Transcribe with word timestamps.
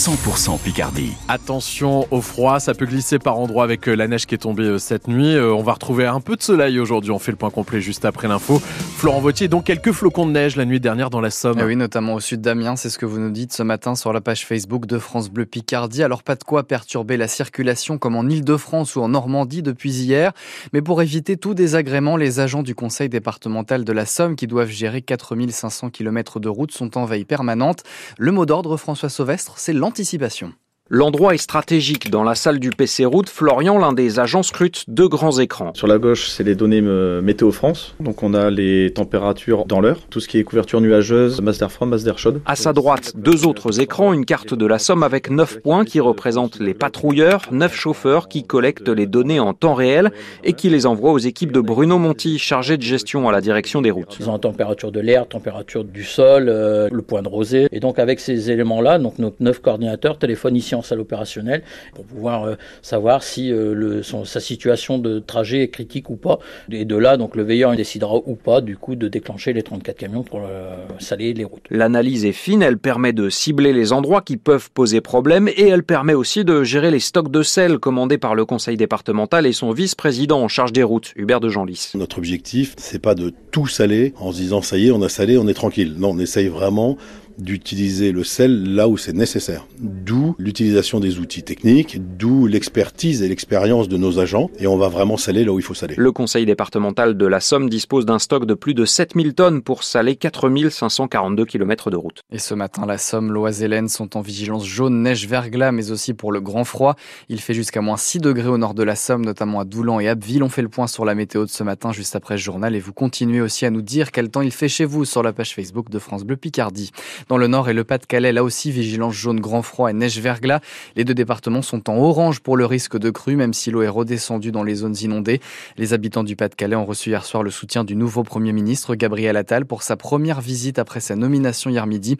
100% 0.00 0.58
Picardie. 0.58 1.12
Attention 1.28 2.06
au 2.10 2.22
froid, 2.22 2.58
ça 2.58 2.72
peut 2.72 2.86
glisser 2.86 3.18
par 3.18 3.38
endroits 3.38 3.64
avec 3.64 3.86
euh, 3.86 3.94
la 3.94 4.08
neige 4.08 4.24
qui 4.24 4.34
est 4.34 4.38
tombée 4.38 4.64
euh, 4.64 4.78
cette 4.78 5.08
nuit. 5.08 5.34
Euh, 5.34 5.52
on 5.52 5.62
va 5.62 5.74
retrouver 5.74 6.06
un 6.06 6.22
peu 6.22 6.36
de 6.36 6.42
soleil 6.42 6.80
aujourd'hui. 6.80 7.10
On 7.10 7.18
fait 7.18 7.32
le 7.32 7.36
point 7.36 7.50
complet 7.50 7.82
juste 7.82 8.06
après 8.06 8.26
l'info. 8.26 8.62
Florent 8.96 9.20
Vautier, 9.20 9.48
donc 9.48 9.64
quelques 9.64 9.92
flocons 9.92 10.24
de 10.24 10.32
neige 10.32 10.56
la 10.56 10.64
nuit 10.64 10.80
dernière 10.80 11.10
dans 11.10 11.20
la 11.20 11.28
Somme. 11.28 11.58
Eh 11.60 11.64
oui, 11.64 11.76
notamment 11.76 12.14
au 12.14 12.20
sud 12.20 12.40
d'Amiens, 12.40 12.76
c'est 12.76 12.88
ce 12.88 12.96
que 12.96 13.04
vous 13.04 13.18
nous 13.18 13.28
dites 13.28 13.52
ce 13.52 13.62
matin 13.62 13.94
sur 13.94 14.14
la 14.14 14.22
page 14.22 14.46
Facebook 14.46 14.86
de 14.86 14.98
France 14.98 15.28
Bleu 15.28 15.44
Picardie. 15.44 16.02
Alors 16.02 16.22
pas 16.22 16.34
de 16.34 16.44
quoi 16.44 16.62
perturber 16.62 17.18
la 17.18 17.28
circulation 17.28 17.98
comme 17.98 18.16
en 18.16 18.24
Ile-de-France 18.24 18.96
ou 18.96 19.02
en 19.02 19.08
Normandie 19.08 19.60
depuis 19.60 19.92
hier. 19.92 20.32
Mais 20.72 20.80
pour 20.80 21.02
éviter 21.02 21.36
tout 21.36 21.52
désagrément, 21.52 22.16
les 22.16 22.40
agents 22.40 22.62
du 22.62 22.74
conseil 22.74 23.10
départemental 23.10 23.84
de 23.84 23.92
la 23.92 24.06
Somme 24.06 24.34
qui 24.34 24.46
doivent 24.46 24.70
gérer 24.70 25.02
4500 25.02 25.90
km 25.90 26.40
de 26.40 26.48
route 26.48 26.72
sont 26.72 26.96
en 26.96 27.04
veille 27.04 27.26
permanente. 27.26 27.82
Le 28.16 28.32
mot 28.32 28.46
d'ordre, 28.46 28.78
François 28.78 29.10
Sauvestre, 29.10 29.58
c'est 29.58 29.74
l'anticipation. 29.90 30.54
L'endroit 30.92 31.34
est 31.34 31.38
stratégique. 31.38 32.10
Dans 32.10 32.24
la 32.24 32.34
salle 32.34 32.58
du 32.58 32.70
PC 32.70 33.04
Route, 33.04 33.28
Florian, 33.28 33.78
l'un 33.78 33.92
des 33.92 34.18
agents, 34.18 34.42
scrute 34.42 34.86
deux 34.88 35.06
grands 35.06 35.38
écrans. 35.38 35.70
Sur 35.76 35.86
la 35.86 35.98
gauche, 35.98 36.28
c'est 36.28 36.42
les 36.42 36.56
données 36.56 36.80
euh, 36.82 37.22
Météo 37.22 37.52
France. 37.52 37.94
Donc 38.00 38.24
on 38.24 38.34
a 38.34 38.50
les 38.50 38.92
températures 38.92 39.66
dans 39.66 39.80
l'heure, 39.80 39.98
tout 40.10 40.18
ce 40.18 40.26
qui 40.26 40.38
est 40.38 40.42
couverture 40.42 40.80
nuageuse, 40.80 41.40
masse 41.42 41.58
d'air 41.58 41.70
froid, 41.70 41.86
masse 41.86 42.02
d'air 42.02 42.18
chaude. 42.18 42.40
À 42.44 42.56
sa 42.56 42.72
droite, 42.72 43.12
deux 43.14 43.46
autres 43.46 43.78
écrans, 43.78 44.12
une 44.12 44.24
carte 44.24 44.52
de 44.52 44.66
la 44.66 44.80
Somme 44.80 45.04
avec 45.04 45.30
neuf 45.30 45.60
points 45.60 45.84
qui 45.84 46.00
représentent 46.00 46.58
les 46.58 46.74
patrouilleurs, 46.74 47.42
neuf 47.52 47.72
chauffeurs 47.72 48.26
qui 48.26 48.42
collectent 48.42 48.88
les 48.88 49.06
données 49.06 49.38
en 49.38 49.54
temps 49.54 49.74
réel 49.74 50.10
et 50.42 50.54
qui 50.54 50.70
les 50.70 50.86
envoient 50.86 51.12
aux 51.12 51.18
équipes 51.18 51.52
de 51.52 51.60
Bruno 51.60 51.98
Monti, 51.98 52.40
chargé 52.40 52.76
de 52.76 52.82
gestion 52.82 53.28
à 53.28 53.32
la 53.32 53.40
direction 53.40 53.80
des 53.80 53.92
routes. 53.92 54.16
Ils 54.18 54.28
ont 54.28 54.32
la 54.32 54.40
température 54.40 54.90
de 54.90 54.98
l'air, 54.98 55.28
température 55.28 55.84
du 55.84 56.02
sol, 56.02 56.48
euh, 56.48 56.88
le 56.90 57.02
point 57.02 57.22
de 57.22 57.28
rosée. 57.28 57.68
Et 57.70 57.78
donc 57.78 58.00
avec 58.00 58.18
ces 58.18 58.50
éléments-là, 58.50 58.98
donc 58.98 59.20
nos 59.20 59.32
neuf 59.38 59.60
coordinateurs 59.60 60.18
téléphonent 60.18 60.56
ici 60.56 60.74
en 60.74 60.79
salle 60.82 61.00
opérationnelle 61.00 61.62
pour 61.94 62.04
pouvoir 62.04 62.44
euh, 62.44 62.54
savoir 62.82 63.22
si 63.22 63.52
euh, 63.52 63.74
le, 63.74 64.02
son, 64.02 64.24
sa 64.24 64.40
situation 64.40 64.98
de 64.98 65.18
trajet 65.18 65.62
est 65.62 65.68
critique 65.68 66.10
ou 66.10 66.16
pas. 66.16 66.38
Et 66.70 66.84
de 66.84 66.96
là, 66.96 67.16
donc 67.16 67.36
le 67.36 67.42
veilleur 67.42 67.74
décidera 67.76 68.16
ou 68.26 68.34
pas 68.34 68.60
du 68.60 68.76
coup 68.76 68.94
de 68.94 69.08
déclencher 69.08 69.52
les 69.52 69.62
34 69.62 69.96
camions 69.96 70.22
pour 70.22 70.42
euh, 70.44 70.76
saler 70.98 71.34
les 71.34 71.44
routes. 71.44 71.64
L'analyse 71.70 72.24
est 72.24 72.32
fine, 72.32 72.62
elle 72.62 72.78
permet 72.78 73.12
de 73.12 73.28
cibler 73.28 73.72
les 73.72 73.92
endroits 73.92 74.22
qui 74.22 74.36
peuvent 74.36 74.70
poser 74.70 75.00
problème 75.00 75.48
et 75.48 75.68
elle 75.68 75.82
permet 75.82 76.14
aussi 76.14 76.44
de 76.44 76.62
gérer 76.64 76.90
les 76.90 77.00
stocks 77.00 77.30
de 77.30 77.42
sel 77.42 77.78
commandés 77.78 78.18
par 78.18 78.34
le 78.34 78.44
conseil 78.44 78.76
départemental 78.76 79.46
et 79.46 79.52
son 79.52 79.72
vice-président 79.72 80.40
en 80.40 80.48
charge 80.48 80.72
des 80.72 80.82
routes, 80.82 81.12
Hubert 81.16 81.40
de 81.40 81.48
Genlis. 81.48 81.92
Notre 81.94 82.18
objectif, 82.18 82.74
c'est 82.76 83.00
pas 83.00 83.14
de 83.14 83.32
tout 83.50 83.66
saler 83.66 84.14
en 84.18 84.32
se 84.32 84.38
disant 84.38 84.62
ça 84.62 84.78
y 84.78 84.88
est, 84.88 84.90
on 84.90 85.02
a 85.02 85.08
salé, 85.08 85.38
on 85.38 85.48
est 85.48 85.54
tranquille. 85.54 85.94
Non, 85.98 86.10
on 86.10 86.18
essaye 86.18 86.48
vraiment 86.48 86.96
d'utiliser 87.40 88.12
le 88.12 88.24
sel 88.24 88.74
là 88.74 88.88
où 88.88 88.96
c'est 88.96 89.12
nécessaire. 89.12 89.66
D'où 89.78 90.34
l'utilisation 90.38 91.00
des 91.00 91.18
outils 91.18 91.42
techniques, 91.42 91.98
d'où 92.16 92.46
l'expertise 92.46 93.22
et 93.22 93.28
l'expérience 93.28 93.88
de 93.88 93.96
nos 93.96 94.18
agents, 94.18 94.50
et 94.58 94.66
on 94.66 94.76
va 94.76 94.88
vraiment 94.88 95.16
saler 95.16 95.44
là 95.44 95.52
où 95.52 95.58
il 95.58 95.64
faut 95.64 95.74
saler. 95.74 95.94
Le 95.96 96.12
conseil 96.12 96.46
départemental 96.46 97.16
de 97.16 97.26
la 97.26 97.40
Somme 97.40 97.68
dispose 97.68 98.06
d'un 98.06 98.18
stock 98.18 98.46
de 98.46 98.54
plus 98.54 98.74
de 98.74 98.84
7000 98.84 99.34
tonnes 99.34 99.62
pour 99.62 99.84
saler 99.84 100.16
4542 100.16 101.44
km 101.44 101.90
de 101.90 101.96
route. 101.96 102.22
Et 102.30 102.38
ce 102.38 102.54
matin, 102.54 102.86
la 102.86 102.98
Somme, 102.98 103.32
l'Oise 103.32 103.62
et 103.62 103.70
sont 103.88 104.16
en 104.16 104.20
vigilance 104.20 104.66
jaune, 104.66 105.02
neige, 105.02 105.26
verglas, 105.26 105.72
mais 105.72 105.90
aussi 105.90 106.12
pour 106.12 106.32
le 106.32 106.40
grand 106.40 106.64
froid. 106.64 106.96
Il 107.28 107.40
fait 107.40 107.54
jusqu'à 107.54 107.80
moins 107.80 107.96
6 107.96 108.18
degrés 108.18 108.48
au 108.48 108.58
nord 108.58 108.74
de 108.74 108.82
la 108.82 108.96
Somme, 108.96 109.24
notamment 109.24 109.60
à 109.60 109.64
Doulan 109.64 110.00
et 110.00 110.08
Abbeville. 110.08 110.42
On 110.42 110.48
fait 110.48 110.62
le 110.62 110.68
point 110.68 110.86
sur 110.86 111.04
la 111.04 111.14
météo 111.14 111.44
de 111.44 111.50
ce 111.50 111.62
matin, 111.62 111.92
juste 111.92 112.16
après 112.16 112.36
ce 112.36 112.42
journal, 112.42 112.74
et 112.74 112.80
vous 112.80 112.92
continuez 112.92 113.40
aussi 113.40 113.66
à 113.66 113.70
nous 113.70 113.82
dire 113.82 114.12
quel 114.12 114.28
temps 114.28 114.42
il 114.42 114.52
fait 114.52 114.68
chez 114.68 114.84
vous 114.84 115.04
sur 115.04 115.22
la 115.22 115.32
page 115.32 115.54
Facebook 115.54 115.88
de 115.88 115.98
France 115.98 116.24
Bleu 116.24 116.36
Picardie. 116.36 116.90
Dans 117.30 117.38
le 117.38 117.46
Nord 117.46 117.68
et 117.68 117.74
le 117.74 117.84
Pas-de-Calais, 117.84 118.32
là 118.32 118.42
aussi, 118.42 118.72
vigilance 118.72 119.14
jaune 119.14 119.38
grand 119.38 119.62
froid 119.62 119.88
et 119.88 119.92
neige 119.92 120.18
verglas. 120.18 120.58
Les 120.96 121.04
deux 121.04 121.14
départements 121.14 121.62
sont 121.62 121.88
en 121.88 121.96
orange 121.96 122.40
pour 122.40 122.56
le 122.56 122.66
risque 122.66 122.98
de 122.98 123.08
crue, 123.10 123.36
même 123.36 123.54
si 123.54 123.70
l'eau 123.70 123.82
est 123.82 123.88
redescendue 123.88 124.50
dans 124.50 124.64
les 124.64 124.74
zones 124.74 124.96
inondées. 125.00 125.40
Les 125.76 125.92
habitants 125.92 126.24
du 126.24 126.34
Pas-de-Calais 126.34 126.74
ont 126.74 126.84
reçu 126.84 127.10
hier 127.10 127.24
soir 127.24 127.44
le 127.44 127.52
soutien 127.52 127.84
du 127.84 127.94
nouveau 127.94 128.24
Premier 128.24 128.52
ministre, 128.52 128.96
Gabriel 128.96 129.36
Attal, 129.36 129.64
pour 129.64 129.84
sa 129.84 129.94
première 129.96 130.40
visite 130.40 130.80
après 130.80 130.98
sa 130.98 131.14
nomination 131.14 131.70
hier 131.70 131.86
midi. 131.86 132.16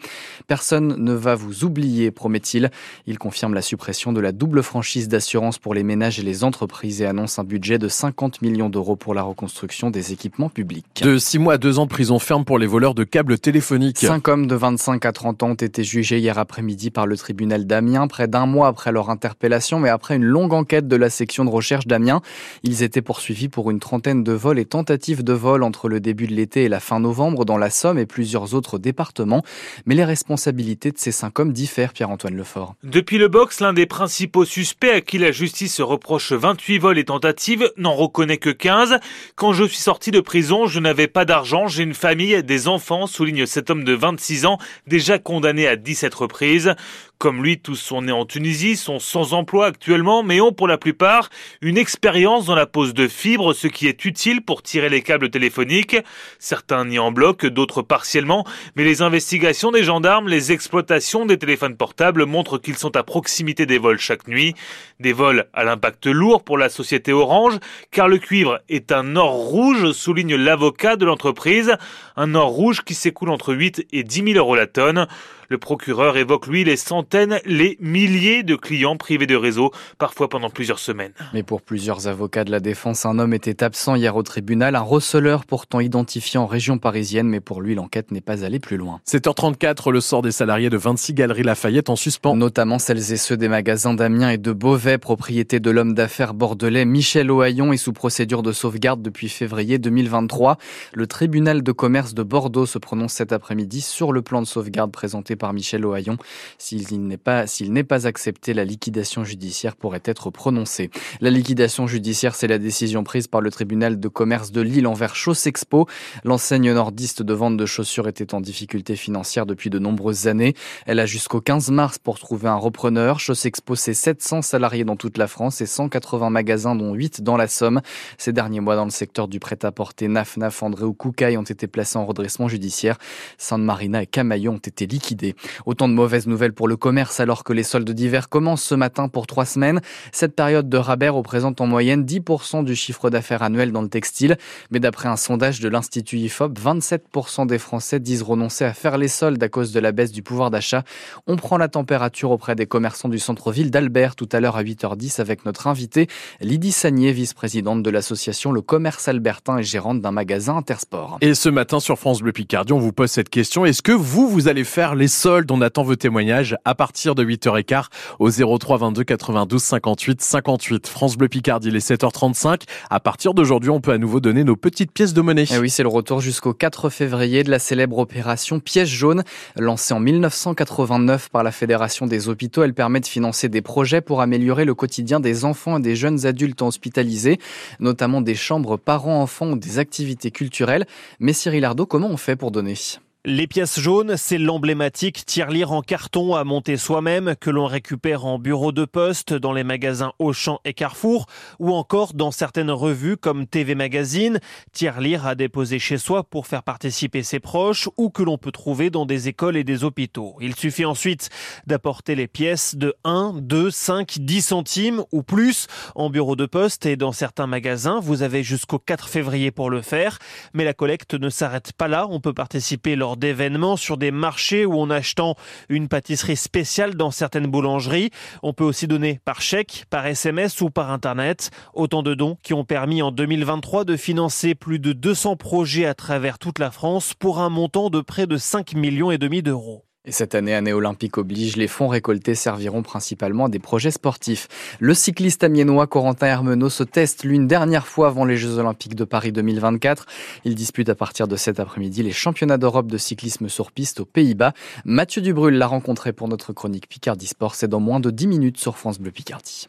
Personne 0.47 0.95
ne 0.97 1.11
va 1.11 1.35
vous 1.35 1.65
oublier, 1.65 2.09
promet-il. 2.11 2.71
Il 3.05 3.19
confirme 3.19 3.53
la 3.53 3.61
suppression 3.61 4.13
de 4.13 4.21
la 4.21 4.31
double 4.31 4.63
franchise 4.63 5.09
d'assurance 5.09 5.57
pour 5.57 5.73
les 5.73 5.83
ménages 5.83 6.21
et 6.21 6.23
les 6.23 6.45
entreprises 6.45 7.01
et 7.01 7.05
annonce 7.05 7.37
un 7.37 7.43
budget 7.43 7.79
de 7.79 7.89
50 7.89 8.41
millions 8.41 8.69
d'euros 8.69 8.95
pour 8.95 9.13
la 9.13 9.23
reconstruction 9.23 9.89
des 9.89 10.13
équipements 10.13 10.47
publics. 10.47 10.85
De 11.03 11.17
6 11.17 11.37
mois 11.37 11.55
à 11.55 11.57
2 11.57 11.79
ans 11.79 11.85
de 11.85 11.89
prison 11.89 12.17
ferme 12.17 12.45
pour 12.45 12.57
les 12.57 12.67
voleurs 12.67 12.95
de 12.95 13.03
câbles 13.03 13.37
téléphoniques. 13.37 13.97
Cinq 13.97 14.29
hommes 14.29 14.47
de 14.47 14.55
25 14.55 14.90
à 15.03 15.11
30 15.11 15.43
ont 15.43 15.53
été 15.53 15.83
jugés 15.83 16.19
hier 16.19 16.37
après-midi 16.37 16.91
par 16.91 17.05
le 17.05 17.17
tribunal 17.17 17.65
d'Amiens, 17.65 18.07
près 18.07 18.27
d'un 18.27 18.45
mois 18.45 18.67
après 18.67 18.91
leur 18.91 19.09
interpellation, 19.09 19.79
mais 19.79 19.89
après 19.89 20.15
une 20.15 20.23
longue 20.23 20.53
enquête 20.53 20.87
de 20.87 20.95
la 20.95 21.09
section 21.09 21.45
de 21.45 21.49
recherche 21.49 21.87
d'Amiens. 21.87 22.21
Ils 22.63 22.83
étaient 22.83 23.01
poursuivis 23.01 23.49
pour 23.49 23.71
une 23.71 23.79
trentaine 23.79 24.23
de 24.23 24.31
vols 24.33 24.59
et 24.59 24.65
tentatives 24.65 25.23
de 25.23 25.33
vol 25.33 25.63
entre 25.63 25.89
le 25.89 25.99
début 25.99 26.27
de 26.27 26.33
l'été 26.33 26.63
et 26.63 26.69
la 26.69 26.79
fin 26.79 26.99
novembre 26.99 27.45
dans 27.45 27.57
la 27.57 27.69
Somme 27.69 27.97
et 27.97 28.05
plusieurs 28.05 28.53
autres 28.53 28.77
départements. 28.77 29.43
Mais 29.85 29.95
les 29.95 30.05
responsabilités 30.05 30.91
de 30.91 30.97
ces 30.97 31.11
cinq 31.11 31.39
hommes 31.39 31.53
diffèrent, 31.53 31.93
Pierre-Antoine 31.93 32.35
Lefort. 32.35 32.75
Depuis 32.83 33.17
le 33.17 33.27
box, 33.27 33.59
l'un 33.59 33.73
des 33.73 33.85
principaux 33.85 34.45
suspects 34.45 34.91
à 34.91 35.01
qui 35.01 35.17
la 35.17 35.31
justice 35.31 35.81
reproche 35.81 36.31
28 36.31 36.77
vols 36.77 36.97
et 36.97 37.05
tentatives 37.05 37.71
n'en 37.77 37.93
reconnaît 37.93 38.37
que 38.37 38.49
15. 38.49 38.99
Quand 39.35 39.53
je 39.53 39.63
suis 39.63 39.77
sorti 39.77 40.11
de 40.11 40.19
prison, 40.19 40.67
je 40.67 40.79
n'avais 40.79 41.07
pas 41.07 41.25
d'argent, 41.25 41.67
j'ai 41.67 41.83
une 41.83 41.93
famille, 41.93 42.43
des 42.43 42.67
enfants, 42.67 43.07
souligne 43.07 43.45
cet 43.45 43.69
homme 43.69 43.83
de 43.83 43.93
26 43.93 44.45
ans, 44.45 44.57
déjà 44.87 45.19
condamné 45.19 45.67
à 45.67 45.75
17 45.75 46.13
reprises. 46.13 46.75
Comme 47.21 47.43
lui, 47.43 47.59
tous 47.59 47.75
sont 47.75 48.01
nés 48.01 48.11
en 48.11 48.25
Tunisie, 48.25 48.75
sont 48.75 48.97
sans 48.97 49.33
emploi 49.33 49.67
actuellement, 49.67 50.23
mais 50.23 50.41
ont 50.41 50.53
pour 50.53 50.67
la 50.67 50.79
plupart 50.79 51.29
une 51.61 51.77
expérience 51.77 52.47
dans 52.47 52.55
la 52.55 52.65
pose 52.65 52.95
de 52.95 53.07
fibres, 53.07 53.53
ce 53.53 53.67
qui 53.67 53.85
est 53.85 54.05
utile 54.05 54.41
pour 54.41 54.63
tirer 54.63 54.89
les 54.89 55.03
câbles 55.03 55.29
téléphoniques. 55.29 55.97
Certains 56.39 56.83
nient 56.83 56.97
en 56.97 57.11
bloc, 57.11 57.45
d'autres 57.45 57.83
partiellement, 57.83 58.43
mais 58.75 58.83
les 58.83 59.03
investigations 59.03 59.69
des 59.69 59.83
gendarmes, 59.83 60.29
les 60.29 60.51
exploitations 60.51 61.27
des 61.27 61.37
téléphones 61.37 61.77
portables 61.77 62.25
montrent 62.25 62.57
qu'ils 62.57 62.77
sont 62.77 62.97
à 62.97 63.03
proximité 63.03 63.67
des 63.67 63.77
vols 63.77 63.99
chaque 63.99 64.27
nuit. 64.27 64.55
Des 64.99 65.13
vols 65.13 65.45
à 65.53 65.63
l'impact 65.63 66.07
lourd 66.07 66.43
pour 66.43 66.57
la 66.57 66.69
société 66.69 67.13
Orange, 67.13 67.59
car 67.91 68.07
le 68.07 68.17
cuivre 68.17 68.61
est 68.67 68.91
un 68.91 69.15
or 69.15 69.33
rouge, 69.33 69.91
souligne 69.91 70.33
l'avocat 70.33 70.95
de 70.95 71.05
l'entreprise. 71.05 71.77
Un 72.15 72.33
or 72.33 72.49
rouge 72.49 72.81
qui 72.81 72.95
s'écoule 72.95 73.29
entre 73.29 73.53
8 73.53 73.85
et 73.91 74.03
10 74.03 74.33
000 74.33 74.39
euros 74.39 74.55
la 74.55 74.65
tonne. 74.65 75.05
Le 75.51 75.57
procureur 75.57 76.15
évoque, 76.15 76.47
lui, 76.47 76.63
les 76.63 76.77
centaines, 76.77 77.41
les 77.43 77.75
milliers 77.81 78.41
de 78.41 78.55
clients 78.55 78.95
privés 78.95 79.27
de 79.27 79.35
réseau, 79.35 79.71
parfois 79.97 80.29
pendant 80.29 80.49
plusieurs 80.49 80.79
semaines. 80.79 81.11
Mais 81.33 81.43
pour 81.43 81.61
plusieurs 81.61 82.07
avocats 82.07 82.45
de 82.45 82.51
la 82.51 82.61
défense, 82.61 83.05
un 83.05 83.19
homme 83.19 83.33
était 83.33 83.61
absent 83.61 83.95
hier 83.95 84.15
au 84.15 84.23
tribunal, 84.23 84.77
un 84.77 84.79
receleur 84.79 85.45
pourtant 85.45 85.81
identifié 85.81 86.39
en 86.39 86.45
région 86.45 86.77
parisienne, 86.77 87.27
mais 87.27 87.41
pour 87.41 87.59
lui, 87.59 87.75
l'enquête 87.75 88.11
n'est 88.11 88.21
pas 88.21 88.45
allée 88.45 88.59
plus 88.59 88.77
loin. 88.77 89.01
7h34, 89.05 89.91
le 89.91 89.99
sort 89.99 90.21
des 90.21 90.31
salariés 90.31 90.69
de 90.69 90.77
26 90.77 91.15
Galeries 91.15 91.43
Lafayette 91.43 91.89
en 91.89 91.97
suspens. 91.97 92.33
Notamment 92.33 92.79
celles 92.79 93.11
et 93.11 93.17
ceux 93.17 93.35
des 93.35 93.49
magasins 93.49 93.93
d'Amiens 93.93 94.29
et 94.29 94.37
de 94.37 94.53
Beauvais, 94.53 94.99
propriété 94.99 95.59
de 95.59 95.69
l'homme 95.69 95.95
d'affaires 95.95 96.33
bordelais 96.33 96.85
Michel 96.85 97.29
Ohaillon, 97.29 97.73
est 97.73 97.77
sous 97.77 97.91
procédure 97.91 98.41
de 98.41 98.53
sauvegarde 98.53 99.01
depuis 99.01 99.27
février 99.27 99.79
2023. 99.79 100.57
Le 100.93 101.07
tribunal 101.07 101.61
de 101.61 101.71
commerce 101.73 102.13
de 102.13 102.23
Bordeaux 102.23 102.65
se 102.65 102.77
prononce 102.77 103.11
cet 103.11 103.33
après-midi 103.33 103.81
sur 103.81 104.13
le 104.13 104.21
plan 104.21 104.41
de 104.41 104.47
sauvegarde 104.47 104.93
présenté 104.93 105.35
par 105.41 105.53
Michel 105.53 105.83
Ohaillon. 105.83 106.17
S'il 106.59 106.85
n'est 107.01 107.17
pas, 107.17 108.07
accepté, 108.07 108.53
la 108.53 108.63
liquidation 108.63 109.23
judiciaire 109.23 109.75
pourrait 109.75 110.03
être 110.05 110.29
prononcée. 110.29 110.91
La 111.19 111.31
liquidation 111.31 111.87
judiciaire, 111.87 112.35
c'est 112.35 112.47
la 112.47 112.59
décision 112.59 113.03
prise 113.03 113.25
par 113.25 113.41
le 113.41 113.49
tribunal 113.49 113.99
de 113.99 114.07
commerce 114.07 114.51
de 114.51 114.61
Lille 114.61 114.85
envers 114.85 115.15
Chaussexpo. 115.15 115.87
L'enseigne 116.23 116.71
nordiste 116.71 117.23
de 117.23 117.33
vente 117.33 117.57
de 117.57 117.65
chaussures 117.65 118.07
était 118.07 118.35
en 118.35 118.39
difficulté 118.39 118.95
financière 118.95 119.47
depuis 119.47 119.71
de 119.71 119.79
nombreuses 119.79 120.27
années. 120.27 120.53
Elle 120.85 120.99
a 120.99 121.07
jusqu'au 121.07 121.41
15 121.41 121.71
mars 121.71 121.97
pour 121.97 122.19
trouver 122.19 122.47
un 122.47 122.55
repreneur. 122.55 123.19
Chaussexpo, 123.19 123.73
c'est 123.73 123.95
700 123.95 124.43
salariés 124.43 124.85
dans 124.85 124.95
toute 124.95 125.17
la 125.17 125.27
France 125.27 125.59
et 125.61 125.65
180 125.65 126.29
magasins, 126.29 126.75
dont 126.75 126.93
8 126.93 127.23
dans 127.23 127.35
la 127.35 127.47
Somme. 127.47 127.81
Ces 128.19 128.31
derniers 128.31 128.59
mois, 128.59 128.75
dans 128.75 128.85
le 128.85 128.91
secteur 128.91 129.27
du 129.27 129.39
prêt-à-porter, 129.39 130.07
Naf, 130.07 130.37
Naf, 130.37 130.61
André 130.61 130.83
ou 130.83 130.93
Koukaï 130.93 131.35
ont 131.35 131.41
été 131.41 131.65
placés 131.65 131.97
en 131.97 132.05
redressement 132.05 132.47
judiciaire. 132.47 132.99
Sainte 133.39 133.63
Marina 133.63 134.03
et 134.03 134.07
Camaillon 134.07 134.53
ont 134.53 134.57
été 134.57 134.85
liquidés. 134.85 135.30
Autant 135.65 135.87
de 135.87 135.93
mauvaises 135.93 136.27
nouvelles 136.27 136.53
pour 136.53 136.67
le 136.67 136.77
commerce 136.77 137.19
alors 137.19 137.43
que 137.43 137.53
les 137.53 137.63
soldes 137.63 137.89
d'hiver 137.89 138.29
commencent 138.29 138.63
ce 138.63 138.75
matin 138.75 139.07
pour 139.07 139.27
trois 139.27 139.45
semaines. 139.45 139.81
Cette 140.11 140.35
période 140.35 140.69
de 140.69 140.77
rabais 140.77 141.09
représente 141.09 141.61
en 141.61 141.67
moyenne 141.67 142.03
10% 142.03 142.63
du 142.63 142.75
chiffre 142.75 143.09
d'affaires 143.09 143.43
annuel 143.43 143.71
dans 143.71 143.81
le 143.81 143.89
textile. 143.89 144.37
Mais 144.71 144.79
d'après 144.79 145.09
un 145.09 145.17
sondage 145.17 145.59
de 145.59 145.69
l'Institut 145.69 146.17
IFOP, 146.17 146.59
27% 146.59 147.47
des 147.47 147.57
Français 147.59 147.99
disent 147.99 148.23
renoncer 148.23 148.65
à 148.65 148.73
faire 148.73 148.97
les 148.97 149.07
soldes 149.07 149.41
à 149.41 149.49
cause 149.49 149.71
de 149.71 149.79
la 149.79 149.91
baisse 149.91 150.11
du 150.11 150.23
pouvoir 150.23 150.51
d'achat. 150.51 150.83
On 151.27 151.35
prend 151.35 151.57
la 151.57 151.67
température 151.67 152.31
auprès 152.31 152.55
des 152.55 152.65
commerçants 152.65 153.09
du 153.09 153.19
centre-ville 153.19 153.71
d'Albert 153.71 154.15
tout 154.15 154.29
à 154.31 154.39
l'heure 154.39 154.57
à 154.57 154.63
8h10 154.63 155.19
avec 155.21 155.45
notre 155.45 155.67
invité 155.67 156.07
Lydie 156.39 156.71
Sagnier, 156.71 157.11
vice-présidente 157.11 157.83
de 157.83 157.89
l'association 157.89 158.51
Le 158.51 158.61
Commerce 158.61 159.07
Albertin 159.07 159.57
et 159.57 159.63
gérante 159.63 160.01
d'un 160.01 160.11
magasin 160.11 160.57
Intersport. 160.57 161.17
Et 161.21 161.33
ce 161.33 161.49
matin 161.49 161.79
sur 161.79 161.97
France 161.97 162.21
Bleu 162.21 162.31
Picardie, 162.31 162.73
on 162.73 162.79
vous 162.79 162.93
pose 162.93 163.11
cette 163.11 163.29
question. 163.29 163.65
Est-ce 163.65 163.81
que 163.81 163.91
vous, 163.91 164.27
vous 164.29 164.47
allez 164.47 164.63
faire 164.63 164.95
les 164.95 165.07
soldes. 165.21 165.51
On 165.51 165.61
attend 165.61 165.83
vos 165.83 165.95
témoignages 165.95 166.57
à 166.65 166.73
partir 166.73 167.13
de 167.13 167.23
8h15 167.23 167.85
au 168.17 168.29
03 168.31 168.77
22 168.77 169.03
92 169.03 169.61
58 169.61 170.21
58. 170.21 170.87
France 170.87 171.15
Bleu 171.15 171.27
Picardie, 171.27 171.67
il 171.67 171.75
est 171.75 171.87
7h35. 171.87 172.63
À 172.89 172.99
partir 172.99 173.35
d'aujourd'hui, 173.35 173.69
on 173.69 173.81
peut 173.81 173.91
à 173.91 173.99
nouveau 173.99 174.19
donner 174.19 174.43
nos 174.43 174.55
petites 174.55 174.91
pièces 174.91 175.13
de 175.13 175.21
monnaie. 175.21 175.43
Et 175.43 175.55
eh 175.55 175.59
oui, 175.59 175.69
c'est 175.69 175.83
le 175.83 175.89
retour 175.89 176.21
jusqu'au 176.21 176.53
4 176.53 176.89
février 176.89 177.43
de 177.43 177.51
la 177.51 177.59
célèbre 177.59 177.99
opération 177.99 178.59
Pièce 178.59 178.89
jaune. 178.89 179.23
Lancée 179.57 179.93
en 179.93 179.99
1989 179.99 181.29
par 181.29 181.43
la 181.43 181.51
Fédération 181.51 182.07
des 182.07 182.27
hôpitaux, 182.27 182.63
elle 182.63 182.73
permet 182.73 182.99
de 182.99 183.05
financer 183.05 183.47
des 183.47 183.61
projets 183.61 184.01
pour 184.01 184.21
améliorer 184.21 184.65
le 184.65 184.73
quotidien 184.73 185.19
des 185.19 185.45
enfants 185.45 185.77
et 185.77 185.81
des 185.81 185.95
jeunes 185.95 186.25
adultes 186.25 186.63
hospitalisés, 186.63 187.37
notamment 187.79 188.21
des 188.21 188.35
chambres 188.35 188.77
parents-enfants 188.77 189.51
ou 189.51 189.57
des 189.57 189.77
activités 189.77 190.31
culturelles. 190.31 190.87
Mais 191.19 191.33
Cyril 191.33 191.63
Ardo, 191.63 191.85
comment 191.85 192.09
on 192.09 192.17
fait 192.17 192.35
pour 192.35 192.49
donner? 192.49 192.75
Les 193.23 193.45
pièces 193.45 193.79
jaunes, 193.79 194.17
c'est 194.17 194.39
l'emblématique 194.39 195.27
tirelire 195.27 195.71
en 195.73 195.83
carton 195.83 196.33
à 196.33 196.43
monter 196.43 196.75
soi-même 196.75 197.35
que 197.39 197.51
l'on 197.51 197.67
récupère 197.67 198.25
en 198.25 198.39
bureau 198.39 198.71
de 198.71 198.83
poste 198.83 199.31
dans 199.31 199.53
les 199.53 199.63
magasins 199.63 200.13
Auchan 200.17 200.59
et 200.65 200.73
Carrefour 200.73 201.27
ou 201.59 201.71
encore 201.71 202.15
dans 202.15 202.31
certaines 202.31 202.71
revues 202.71 203.17
comme 203.17 203.45
TV 203.45 203.75
Magazine, 203.75 204.39
tirelire 204.71 205.27
à 205.27 205.35
déposer 205.35 205.77
chez 205.77 205.99
soi 205.99 206.23
pour 206.23 206.47
faire 206.47 206.63
participer 206.63 207.21
ses 207.21 207.39
proches 207.39 207.89
ou 207.95 208.09
que 208.09 208.23
l'on 208.23 208.39
peut 208.39 208.51
trouver 208.51 208.89
dans 208.89 209.05
des 209.05 209.27
écoles 209.27 209.55
et 209.55 209.63
des 209.63 209.83
hôpitaux. 209.83 210.35
Il 210.41 210.55
suffit 210.55 210.85
ensuite 210.85 211.29
d'apporter 211.67 212.15
les 212.15 212.27
pièces 212.27 212.75
de 212.75 212.95
1, 213.03 213.35
2, 213.35 213.69
5, 213.69 214.17
10 214.17 214.41
centimes 214.41 215.03
ou 215.11 215.21
plus 215.21 215.67
en 215.93 216.09
bureau 216.09 216.35
de 216.35 216.47
poste 216.47 216.87
et 216.87 216.95
dans 216.95 217.11
certains 217.11 217.45
magasins. 217.45 217.99
Vous 217.99 218.23
avez 218.23 218.41
jusqu'au 218.41 218.79
4 218.79 219.07
février 219.07 219.51
pour 219.51 219.69
le 219.69 219.83
faire, 219.83 220.17
mais 220.55 220.63
la 220.63 220.73
collecte 220.73 221.13
ne 221.13 221.29
s'arrête 221.29 221.71
pas 221.73 221.87
là. 221.87 222.07
On 222.09 222.19
peut 222.19 222.33
participer 222.33 222.95
d'événements 223.17 223.77
sur 223.77 223.97
des 223.97 224.11
marchés 224.11 224.65
ou 224.65 224.79
en 224.79 224.89
achetant 224.89 225.35
une 225.69 225.87
pâtisserie 225.87 226.37
spéciale 226.37 226.95
dans 226.95 227.11
certaines 227.11 227.47
boulangeries. 227.47 228.11
On 228.43 228.53
peut 228.53 228.63
aussi 228.63 228.87
donner 228.87 229.19
par 229.25 229.41
chèque, 229.41 229.85
par 229.89 230.05
SMS 230.05 230.61
ou 230.61 230.69
par 230.69 230.91
Internet. 230.91 231.51
Autant 231.73 232.03
de 232.03 232.13
dons 232.13 232.37
qui 232.43 232.53
ont 232.53 232.65
permis 232.65 233.01
en 233.01 233.11
2023 233.11 233.85
de 233.85 233.97
financer 233.97 234.55
plus 234.55 234.79
de 234.79 234.93
200 234.93 235.35
projets 235.35 235.85
à 235.85 235.93
travers 235.93 236.39
toute 236.39 236.59
la 236.59 236.71
France 236.71 237.13
pour 237.13 237.39
un 237.39 237.49
montant 237.49 237.89
de 237.89 238.01
près 238.01 238.27
de 238.27 238.37
5 238.37 238.73
millions 238.73 239.11
et 239.11 239.17
demi 239.17 239.41
d'euros. 239.41 239.85
Et 240.03 240.11
cette 240.11 240.33
année, 240.33 240.55
année 240.55 240.73
olympique 240.73 241.19
oblige, 241.19 241.57
les 241.57 241.67
fonds 241.67 241.87
récoltés 241.87 242.33
serviront 242.33 242.81
principalement 242.81 243.45
à 243.45 243.49
des 243.49 243.59
projets 243.59 243.91
sportifs. 243.91 244.47
Le 244.79 244.95
cycliste 244.95 245.43
amiénois 245.43 245.85
Corentin 245.85 246.25
Hermenot 246.25 246.71
se 246.71 246.81
teste 246.81 247.23
l'une 247.23 247.45
dernière 247.45 247.85
fois 247.85 248.07
avant 248.07 248.25
les 248.25 248.35
Jeux 248.35 248.57
olympiques 248.57 248.95
de 248.95 249.03
Paris 249.03 249.31
2024. 249.31 250.07
Il 250.43 250.55
dispute 250.55 250.89
à 250.89 250.95
partir 250.95 251.27
de 251.27 251.35
cet 251.35 251.59
après-midi 251.59 252.01
les 252.01 252.13
championnats 252.13 252.57
d'Europe 252.57 252.87
de 252.87 252.97
cyclisme 252.97 253.47
sur 253.47 253.71
piste 253.71 253.99
aux 253.99 254.05
Pays-Bas. 254.05 254.53
Mathieu 254.85 255.21
Dubrul 255.21 255.53
l'a 255.53 255.67
rencontré 255.67 256.13
pour 256.13 256.27
notre 256.27 256.51
chronique 256.51 256.89
Picardie 256.89 257.27
Sport. 257.27 257.53
C'est 257.53 257.67
dans 257.67 257.79
moins 257.79 257.99
de 257.99 258.09
10 258.09 258.25
minutes 258.25 258.57
sur 258.57 258.79
France 258.79 258.97
Bleu 258.97 259.11
Picardie. 259.11 259.67